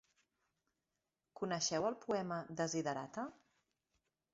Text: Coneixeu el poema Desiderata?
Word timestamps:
Coneixeu 1.41 1.87
el 1.93 2.01
poema 2.09 2.41
Desiderata? 2.63 3.31